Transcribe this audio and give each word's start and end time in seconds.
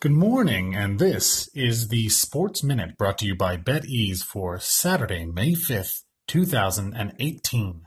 Good 0.00 0.12
morning, 0.12 0.74
and 0.74 0.98
this 0.98 1.50
is 1.54 1.88
the 1.88 2.08
Sports 2.08 2.62
Minute 2.62 2.96
brought 2.96 3.18
to 3.18 3.26
you 3.26 3.34
by 3.34 3.58
BetEaze 3.58 4.24
for 4.24 4.58
Saturday, 4.58 5.26
May 5.26 5.52
5th, 5.52 6.04
2018. 6.26 7.82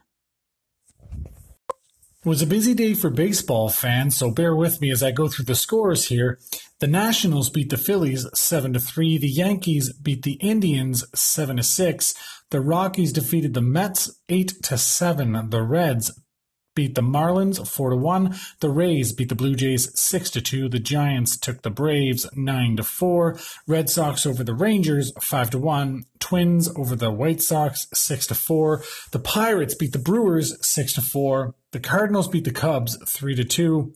It 1.09 2.29
was 2.29 2.43
a 2.43 2.45
busy 2.45 2.75
day 2.75 2.93
for 2.93 3.09
baseball 3.09 3.69
fans, 3.69 4.15
so 4.15 4.29
bear 4.29 4.55
with 4.55 4.79
me 4.79 4.91
as 4.91 5.01
I 5.01 5.09
go 5.09 5.27
through 5.27 5.45
the 5.45 5.55
scores 5.55 6.09
here. 6.09 6.37
The 6.79 6.85
Nationals 6.85 7.49
beat 7.49 7.71
the 7.71 7.77
Phillies 7.77 8.27
7 8.35 8.73
to 8.73 8.79
3, 8.79 9.17
the 9.17 9.27
Yankees 9.27 9.91
beat 9.91 10.21
the 10.21 10.33
Indians 10.33 11.03
7 11.15 11.57
to 11.57 11.63
6, 11.63 12.13
the 12.51 12.61
Rockies 12.61 13.11
defeated 13.11 13.55
the 13.55 13.61
Mets 13.61 14.21
8 14.29 14.61
to 14.65 14.77
7, 14.77 15.49
the 15.49 15.63
Reds 15.63 16.11
beat 16.75 16.95
the 16.95 17.01
Marlins 17.01 17.65
4 17.67 17.91
to 17.91 17.95
1. 17.95 18.35
The 18.59 18.69
Rays 18.69 19.13
beat 19.13 19.29
the 19.29 19.35
Blue 19.35 19.55
Jays 19.55 19.97
6 19.99 20.29
to 20.31 20.41
2. 20.41 20.69
The 20.69 20.79
Giants 20.79 21.37
took 21.37 21.61
the 21.61 21.69
Braves 21.69 22.27
9 22.35 22.77
to 22.77 22.83
4. 22.83 23.39
Red 23.67 23.89
Sox 23.89 24.25
over 24.25 24.43
the 24.43 24.53
Rangers 24.53 25.11
5 25.21 25.51
to 25.51 25.57
1. 25.59 26.03
Twins 26.19 26.69
over 26.75 26.95
the 26.95 27.11
White 27.11 27.41
Sox 27.41 27.87
6 27.93 28.27
to 28.27 28.35
4. 28.35 28.83
The 29.11 29.19
Pirates 29.19 29.75
beat 29.75 29.91
the 29.91 29.99
Brewers 29.99 30.65
6 30.65 30.93
to 30.93 31.01
4. 31.01 31.55
The 31.71 31.79
Cardinals 31.79 32.27
beat 32.27 32.45
the 32.45 32.51
Cubs 32.51 32.97
3 33.07 33.35
to 33.35 33.43
2. 33.43 33.93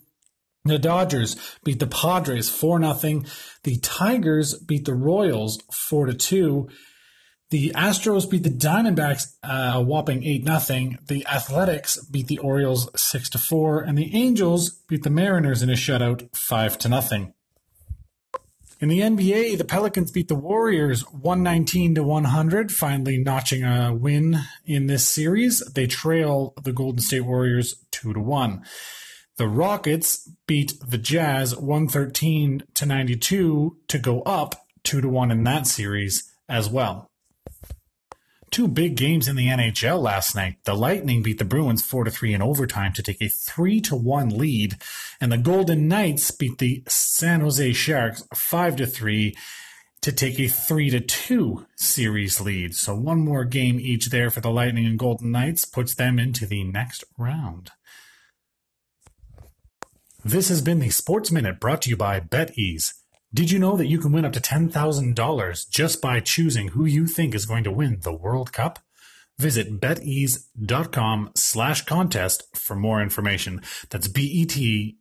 The 0.66 0.80
Dodgers 0.80 1.38
beat 1.64 1.80
the 1.80 1.88
Padres 1.88 2.50
4 2.50 2.82
0. 2.82 3.24
The 3.64 3.78
Tigers 3.78 4.56
beat 4.60 4.86
the 4.86 4.94
Royals 4.94 5.60
4 5.72 6.08
to 6.08 6.14
2. 6.14 6.70
The 7.50 7.72
Astros 7.76 8.30
beat 8.30 8.44
the 8.44 8.50
Diamondbacks 8.50 9.36
uh, 9.42 9.74
a 9.76 9.82
whopping 9.82 10.24
8 10.24 10.44
0. 10.62 10.90
The 11.08 11.26
Athletics 11.28 11.98
beat 12.06 12.28
the 12.28 12.40
Orioles 12.40 12.90
6 13.00 13.30
to 13.30 13.38
4. 13.38 13.82
And 13.82 13.98
the 13.98 14.14
Angels 14.14 14.72
beat 14.90 15.04
the 15.04 15.10
Mariners 15.10 15.64
in 15.64 15.70
a 15.70 15.74
shutout 15.74 16.36
5 16.36 16.78
to 16.80 16.90
nothing. 16.90 17.34
In 18.80 18.90
the 18.90 19.00
NBA, 19.00 19.58
the 19.58 19.66
Pelicans 19.66 20.12
beat 20.12 20.28
the 20.28 20.36
Warriors 20.36 21.02
119 21.12 21.96
to 21.96 22.04
100, 22.04 22.72
finally 22.72 23.18
notching 23.18 23.64
a 23.64 23.94
win 23.94 24.42
in 24.66 24.88
this 24.88 25.08
series. 25.08 25.62
They 25.74 25.88
trail 25.88 26.54
the 26.62 26.74
Golden 26.74 27.02
State 27.02 27.22
Warriors 27.22 27.76
2 27.92 28.14
to 28.14 28.20
1. 28.20 28.64
The 29.38 29.48
Rockets 29.48 30.30
beat 30.48 30.74
the 30.86 30.98
Jazz 30.98 31.56
113 31.56 32.64
to 32.74 32.86
92 32.86 33.78
to 33.88 34.00
go 34.00 34.22
up 34.24 34.68
2 34.84 35.00
to 35.00 35.08
1 35.08 35.32
in 35.32 35.44
that 35.46 35.66
series 35.66 36.30
as 36.50 36.70
well. 36.70 37.10
Two 38.50 38.68
big 38.68 38.96
games 38.96 39.28
in 39.28 39.36
the 39.36 39.48
NHL 39.48 40.02
last 40.02 40.36
night. 40.36 40.56
The 40.64 40.74
Lightning 40.74 41.22
beat 41.22 41.38
the 41.38 41.46
Bruins 41.46 41.82
4 41.82 42.06
to 42.06 42.12
3 42.12 42.34
in 42.34 42.42
overtime 42.42 42.94
to 42.94 43.04
take 43.04 43.22
a 43.22 43.28
3 43.28 43.82
to 43.82 43.96
1 43.96 44.30
lead, 44.30 44.78
and 45.20 45.32
the 45.32 45.38
Golden 45.38 45.88
Knights 45.88 46.32
beat 46.32 46.58
the 46.58 46.84
San 46.88 47.42
Jose 47.42 47.74
Sharks 47.74 48.24
5 48.34 48.78
to 48.78 48.88
3 48.88 49.36
to 50.02 50.12
take 50.12 50.40
a 50.40 50.48
3 50.48 50.90
to 50.92 51.00
2 51.02 51.66
series 51.76 52.40
lead. 52.40 52.74
So 52.76 52.96
one 52.96 53.20
more 53.20 53.44
game 53.44 53.80
each 53.80 54.10
there 54.10 54.30
for 54.30 54.42
the 54.42 54.52
Lightning 54.52 54.86
and 54.86 54.98
Golden 54.98 55.32
Knights 55.32 55.66
puts 55.66 55.94
them 55.94 56.18
into 56.18 56.46
the 56.46 56.64
next 56.64 57.04
round. 57.18 57.72
This 60.24 60.50
has 60.50 60.62
been 60.62 60.80
the 60.80 60.90
Sports 60.90 61.32
Minute 61.32 61.60
brought 61.60 61.84
to 61.84 61.90
you 61.90 61.98
by 61.98 62.20
BetEaze. 62.20 62.94
Did 63.34 63.52
you 63.52 63.60
know 63.60 63.76
that 63.76 63.88
you 63.88 64.00
can 64.00 64.14
win 64.14 64.24
up 64.24 64.32
to 64.34 64.40
$10,000 64.40 65.70
just 65.70 66.02
by 66.02 66.20
choosing 66.22 66.70
who 66.70 66.86
you 66.86 67.06
think 67.08 67.36
is 67.36 67.46
going 67.46 67.66
to 67.66 67.72
win 67.72 68.00
the 68.02 68.14
World 68.14 68.54
Cup? 68.54 68.80
Visit 69.38 69.80
beteaze.com 69.82 71.32
slash 71.36 71.86
contest 71.86 72.44
for 72.56 72.76
more 72.76 73.02
information. 73.02 73.62
That's 73.90 74.08
B-E-T-E-A-Z-E 74.08 74.98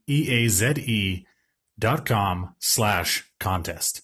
dot 1.78 2.06
com 2.06 2.54
slash 2.58 3.30
contest. 3.38 4.02